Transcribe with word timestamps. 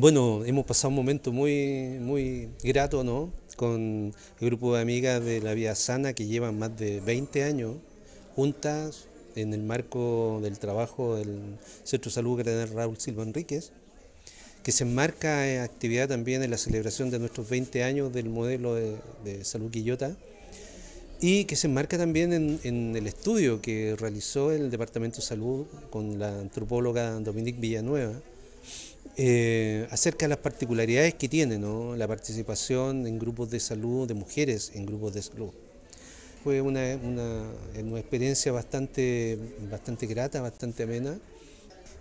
Bueno, 0.00 0.46
hemos 0.46 0.64
pasado 0.64 0.88
un 0.88 0.94
momento 0.94 1.30
muy, 1.30 1.98
muy 2.00 2.48
grato, 2.64 3.04
¿no? 3.04 3.30
Con 3.56 4.14
el 4.40 4.46
grupo 4.46 4.74
de 4.74 4.80
amigas 4.80 5.22
de 5.22 5.42
la 5.42 5.52
Vida 5.52 5.74
Sana 5.74 6.14
que 6.14 6.24
llevan 6.24 6.58
más 6.58 6.74
de 6.78 7.00
20 7.00 7.44
años 7.44 7.76
juntas 8.34 9.08
en 9.36 9.52
el 9.52 9.62
marco 9.62 10.40
del 10.42 10.58
trabajo 10.58 11.16
del 11.16 11.58
Centro 11.84 12.08
de 12.08 12.14
Salud 12.14 12.38
Cardenal 12.38 12.70
Raúl 12.70 12.96
Silva 12.96 13.24
Enríquez, 13.24 13.72
que 14.62 14.72
se 14.72 14.84
enmarca 14.84 15.46
en 15.52 15.60
actividad 15.60 16.08
también 16.08 16.42
en 16.42 16.50
la 16.50 16.56
celebración 16.56 17.10
de 17.10 17.18
nuestros 17.18 17.50
20 17.50 17.84
años 17.84 18.10
del 18.10 18.30
modelo 18.30 18.74
de, 18.76 19.44
salud 19.44 19.70
Quillota 19.70 20.16
y 21.20 21.44
que 21.44 21.56
se 21.56 21.66
enmarca 21.66 21.98
también 21.98 22.32
en, 22.32 22.58
en, 22.62 22.96
el 22.96 23.06
estudio 23.06 23.60
que 23.60 23.96
realizó 23.98 24.50
el 24.50 24.70
Departamento 24.70 25.16
de 25.16 25.24
Salud 25.24 25.66
con 25.90 26.18
la 26.18 26.40
antropóloga 26.40 27.20
Dominique 27.20 27.60
Villanueva 27.60 28.14
eh, 29.16 29.86
acerca 29.90 30.26
de 30.26 30.30
las 30.30 30.38
particularidades 30.38 31.14
que 31.14 31.28
tiene 31.28 31.58
la 31.96 32.08
participación 32.08 33.06
en 33.06 33.18
grupos 33.18 33.50
de 33.50 33.60
salud, 33.60 34.08
de 34.08 34.14
mujeres 34.14 34.72
en 34.74 34.86
grupos 34.86 35.14
de 35.14 35.22
salud. 35.22 35.50
Fue 36.42 36.60
una, 36.60 36.98
una, 37.02 37.44
una 37.82 37.98
experiencia 37.98 38.50
bastante, 38.52 39.38
bastante 39.70 40.06
grata, 40.06 40.40
bastante 40.40 40.84
amena. 40.84 41.18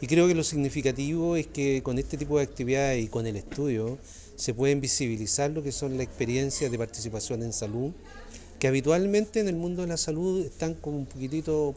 Y 0.01 0.07
creo 0.07 0.27
que 0.29 0.35
lo 0.35 0.43
significativo 0.43 1.35
es 1.35 1.47
que 1.47 1.83
con 1.83 1.99
este 1.99 2.15
tipo 2.15 2.37
de 2.37 2.43
actividades 2.43 3.03
y 3.03 3.07
con 3.07 3.27
el 3.27 3.35
estudio 3.35 3.97
se 4.37 4.53
pueden 4.53 4.79
visibilizar 4.79 5.51
lo 5.51 5.61
que 5.61 5.73
son 5.73 5.97
las 5.97 6.07
experiencias 6.07 6.71
de 6.71 6.77
participación 6.77 7.43
en 7.43 7.51
salud, 7.51 7.91
que 8.57 8.69
habitualmente 8.69 9.41
en 9.41 9.49
el 9.49 9.57
mundo 9.57 9.81
de 9.81 9.89
la 9.89 9.97
salud 9.97 10.45
están 10.45 10.75
como 10.75 10.97
un 10.97 11.05
poquitito, 11.05 11.75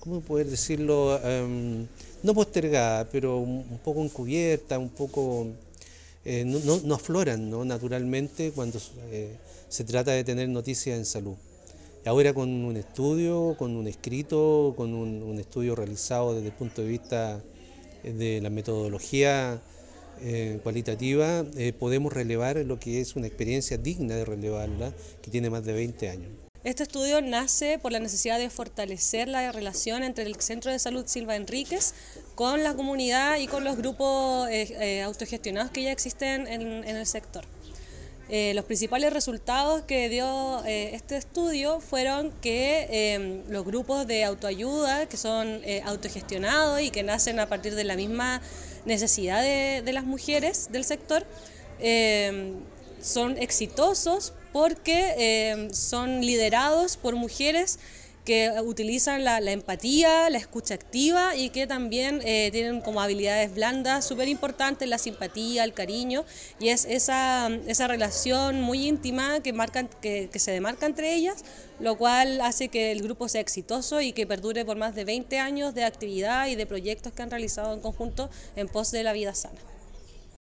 ¿cómo 0.00 0.20
poder 0.20 0.46
decirlo? 0.46 1.18
Um, 1.18 1.86
no 2.22 2.34
postergada, 2.34 3.08
pero 3.10 3.38
un 3.38 3.80
poco 3.84 4.02
encubierta, 4.02 4.78
un 4.78 4.90
poco... 4.90 5.48
Eh, 6.24 6.44
no, 6.44 6.94
afloran 6.94 7.48
¿no? 7.48 7.64
naturalmente 7.64 8.52
cuando 8.52 8.78
eh, 9.10 9.36
se 9.68 9.84
trata 9.84 10.10
de 10.10 10.24
tener 10.24 10.48
noticias 10.48 10.98
en 10.98 11.06
salud. 11.06 11.36
Ahora 12.04 12.34
con 12.34 12.50
un 12.50 12.76
estudio, 12.76 13.54
con 13.58 13.76
un 13.76 13.86
escrito, 13.86 14.74
con 14.76 14.92
un, 14.92 15.38
estudio 15.38 15.74
realizado 15.74 16.34
desde 16.34 16.48
el 16.48 16.52
punto 16.52 16.82
de 16.82 16.88
vista 16.88 17.40
de 18.02 18.40
la 18.42 18.50
metodología 18.50 19.62
eh, 20.20 20.58
cualitativa, 20.62 21.44
podemos 21.78 22.12
relevar 22.12 22.56
lo 22.58 22.78
que 22.78 23.00
es 23.00 23.16
una 23.16 23.26
experiencia 23.26 23.78
digna 23.78 24.14
de 24.16 24.24
relevarla, 24.24 24.92
que 25.22 25.30
tiene 25.30 25.50
más 25.50 25.64
de 25.64 25.72
20 25.72 26.08
años. 26.08 26.47
Este 26.64 26.82
estudio 26.82 27.22
nace 27.22 27.78
por 27.78 27.92
la 27.92 28.00
necesidad 28.00 28.36
de 28.36 28.50
fortalecer 28.50 29.28
la 29.28 29.52
relación 29.52 30.02
entre 30.02 30.24
el 30.24 30.34
Centro 30.40 30.72
de 30.72 30.80
Salud 30.80 31.06
Silva 31.06 31.36
Enríquez 31.36 31.94
con 32.34 32.64
la 32.64 32.74
comunidad 32.74 33.36
y 33.36 33.46
con 33.46 33.62
los 33.62 33.76
grupos 33.76 34.48
eh, 34.48 34.76
eh, 34.80 35.02
autogestionados 35.02 35.70
que 35.70 35.84
ya 35.84 35.92
existen 35.92 36.48
en, 36.48 36.84
el 36.84 37.06
sector. 37.06 37.44
Eh, 38.28 38.54
los 38.54 38.64
principales 38.64 39.12
resultados 39.12 39.82
que 39.82 40.08
dio 40.08 40.64
este 40.64 41.16
estudio 41.16 41.78
fueron 41.80 42.32
que 42.42 42.88
eh, 42.90 43.44
los 43.48 43.64
grupos 43.64 44.08
de 44.08 44.24
autoayuda, 44.24 45.06
que 45.06 45.16
son 45.16 45.62
autogestionados 45.84 46.80
y 46.80 46.90
que 46.90 47.04
nacen 47.04 47.38
a 47.38 47.48
partir 47.48 47.76
de 47.76 47.84
la 47.84 47.94
misma 47.94 48.42
necesidad 48.84 49.42
de, 49.42 49.82
de 49.82 49.92
las 49.92 50.04
mujeres 50.04 50.72
del 50.72 50.84
sector, 50.84 51.24
son 53.00 53.38
exitosos 53.38 54.32
porque 54.52 55.68
son 55.72 56.20
liderados 56.20 56.96
por 56.96 57.16
mujeres 57.16 57.78
que 58.28 58.52
utilizan 58.62 59.24
la, 59.24 59.38
empatía, 59.38 60.28
la 60.28 60.36
escucha 60.36 60.74
activa 60.74 61.34
y 61.34 61.48
que 61.48 61.66
también 61.66 62.20
eh, 62.22 62.50
tienen 62.52 62.82
como 62.82 63.00
habilidades 63.00 63.54
blandas 63.54 64.04
súper 64.04 64.28
importantes 64.28 64.86
la 64.86 64.98
simpatía, 64.98 65.64
el 65.64 65.72
cariño 65.72 66.26
y 66.60 66.68
es 66.68 66.84
esa, 66.84 67.48
esa 67.66 67.88
relación 67.88 68.60
muy 68.60 68.86
íntima 68.86 69.40
que, 69.40 69.54
marcan, 69.54 69.88
que, 70.02 70.28
que 70.30 70.38
se 70.40 70.50
demarca 70.50 70.84
entre 70.84 71.14
ellas, 71.14 71.42
lo 71.80 71.96
cual 71.96 72.42
hace 72.42 72.68
que 72.68 72.92
el 72.92 73.00
grupo 73.00 73.30
sea 73.30 73.40
exitoso 73.40 74.02
y 74.02 74.12
que 74.12 74.26
perdure 74.26 74.66
por 74.66 74.76
más 74.76 74.94
de 74.94 75.06
20 75.06 75.38
años 75.38 75.74
de 75.74 75.84
actividad 75.84 76.48
y 76.48 76.54
de 76.54 76.66
proyectos 76.66 77.14
que 77.14 77.22
han 77.22 77.30
realizado 77.30 77.72
en 77.72 77.80
conjunto 77.80 78.28
en 78.56 78.68
pos 78.68 78.90
de 78.90 79.04
la 79.04 79.14
vida 79.14 79.34
sana. 79.34 79.58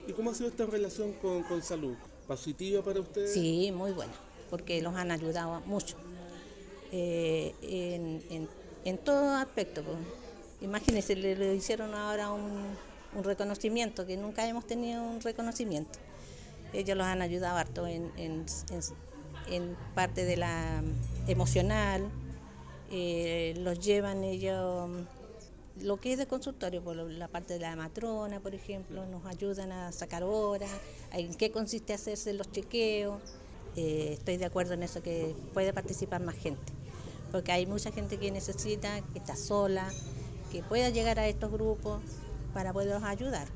¿Y 0.09 0.13
cómo 0.13 0.33
ha 0.33 0.35
sido 0.35 0.49
esta 0.49 0.67
relación 0.67 1.13
con, 1.13 1.45
con 1.45 1.63
salud? 1.63 1.95
¿Positiva 2.27 2.83
para 2.83 3.01
ustedes? 3.01 3.33
Sí, 3.33 3.71
muy 3.73 3.93
buena, 3.93 4.13
porque 4.51 4.83
los 4.83 4.95
han 4.97 5.11
ayudado 5.11 5.61
mucho 5.61 5.97
eh, 6.93 7.55
en, 7.63 8.23
en, 8.31 8.49
en, 8.85 8.99
todo 8.99 9.35
aspecto. 9.37 9.83
Imagínense, 10.61 11.15
le, 11.15 11.55
hicieron 11.55 11.95
ahora 11.95 12.33
un, 12.33 12.65
un, 13.15 13.25
reconocimiento, 13.25 14.07
que 14.07 14.17
nunca 14.17 14.47
hemos 14.49 14.67
tenido 14.67 15.03
un 15.03 15.21
reconocimiento. 15.21 15.99
Ellos 16.73 16.97
los 16.97 17.07
han 17.07 17.23
ayudado 17.23 17.59
harto 17.59 17.87
en, 17.87 18.11
en, 18.17 18.45
en 19.49 19.77
parte 19.95 20.25
de 20.25 20.37
la 20.37 20.83
emocional, 21.29 22.09
eh, 22.91 23.55
los 23.59 23.79
llevan 23.81 24.25
ellos, 24.25 24.91
lo 25.83 25.99
que 25.99 26.13
es 26.13 26.19
de 26.19 26.27
consultorio, 26.27 26.83
por 26.83 26.97
la 26.97 27.29
parte 27.29 27.55
de 27.55 27.61
la 27.61 27.77
matrona, 27.77 28.41
por 28.41 28.55
ejemplo, 28.55 29.07
nos 29.07 29.27
ayudan 29.27 29.73
a 29.73 29.93
sacar 29.93 30.23
horas, 30.23 30.71
en 31.13 31.35
qué 31.35 31.51
consiste 31.51 31.93
hacerse 31.93 32.33
los 32.33 32.51
chequeos. 32.51 33.21
Eh, 33.77 34.11
estoy 34.13 34.37
de 34.39 34.47
acuerdo 34.47 34.75
en 34.75 34.83
eso, 34.83 35.03
que 35.03 35.35
puede 35.53 35.73
participar 35.73 36.23
más 36.23 36.37
gente 36.37 36.73
porque 37.33 37.53
hay 37.53 37.67
mucha 37.67 37.93
gente 37.93 38.19
que 38.19 38.31
necesita, 38.31 39.01
que 39.13 39.19
está 39.19 39.37
sola, 39.37 39.89
que 40.51 40.63
pueda 40.63 40.91
llegar 40.91 41.19
a 41.19 41.29
estos 41.29 41.51
grupos 41.51 42.01
para 42.55 42.73
poderlos 42.73 43.03
ayudar. 43.03 43.47